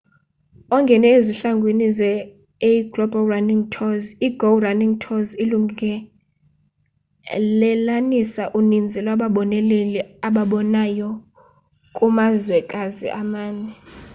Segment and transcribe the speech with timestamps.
[0.75, 11.09] ongene ezihlangwini zeaglobal running tours i-go running tours ilungelelanisa uninzi lwababoneleli ababonayo
[11.95, 13.71] kumazwekazi amane